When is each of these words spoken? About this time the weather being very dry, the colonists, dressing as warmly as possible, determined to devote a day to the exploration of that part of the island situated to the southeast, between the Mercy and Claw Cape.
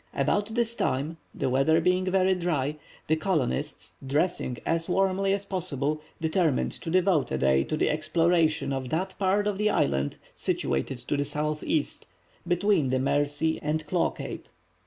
About 0.15 0.55
this 0.55 0.73
time 0.73 1.17
the 1.35 1.47
weather 1.47 1.79
being 1.79 2.05
very 2.05 2.33
dry, 2.33 2.77
the 3.05 3.15
colonists, 3.15 3.91
dressing 4.03 4.57
as 4.65 4.89
warmly 4.89 5.31
as 5.31 5.45
possible, 5.45 6.01
determined 6.19 6.71
to 6.71 6.89
devote 6.89 7.29
a 7.29 7.37
day 7.37 7.63
to 7.65 7.77
the 7.77 7.87
exploration 7.87 8.73
of 8.73 8.89
that 8.89 9.13
part 9.19 9.45
of 9.45 9.59
the 9.59 9.69
island 9.69 10.17
situated 10.33 10.97
to 11.07 11.15
the 11.17 11.23
southeast, 11.23 12.07
between 12.47 12.89
the 12.89 12.97
Mercy 12.97 13.59
and 13.61 13.85
Claw 13.85 14.09
Cape. 14.09 14.49